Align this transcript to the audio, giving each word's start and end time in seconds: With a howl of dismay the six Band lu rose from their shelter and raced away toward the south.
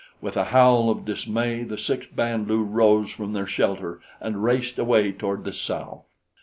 With 0.19 0.35
a 0.35 0.45
howl 0.45 0.89
of 0.89 1.05
dismay 1.05 1.61
the 1.61 1.77
six 1.77 2.07
Band 2.07 2.47
lu 2.47 2.63
rose 2.63 3.11
from 3.11 3.33
their 3.33 3.45
shelter 3.45 3.99
and 4.19 4.43
raced 4.43 4.79
away 4.79 5.11
toward 5.11 5.43
the 5.43 5.53
south. 5.53 6.05